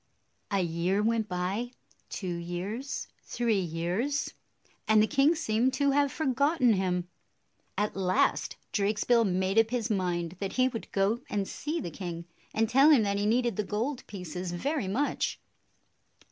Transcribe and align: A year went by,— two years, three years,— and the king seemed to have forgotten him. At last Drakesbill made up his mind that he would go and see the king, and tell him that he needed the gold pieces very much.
A 0.49 0.61
year 0.61 1.03
went 1.03 1.27
by,— 1.29 1.73
two 2.09 2.33
years, 2.35 3.07
three 3.21 3.59
years,— 3.59 4.33
and 4.87 4.99
the 4.99 5.05
king 5.05 5.35
seemed 5.35 5.75
to 5.75 5.91
have 5.91 6.11
forgotten 6.11 6.73
him. 6.73 7.07
At 7.77 7.95
last 7.95 8.55
Drakesbill 8.71 9.25
made 9.25 9.59
up 9.59 9.69
his 9.69 9.91
mind 9.91 10.37
that 10.39 10.53
he 10.53 10.67
would 10.67 10.91
go 10.91 11.21
and 11.29 11.47
see 11.47 11.79
the 11.79 11.91
king, 11.91 12.25
and 12.51 12.67
tell 12.67 12.89
him 12.89 13.03
that 13.03 13.19
he 13.19 13.27
needed 13.27 13.57
the 13.57 13.63
gold 13.63 14.03
pieces 14.07 14.51
very 14.53 14.87
much. 14.87 15.39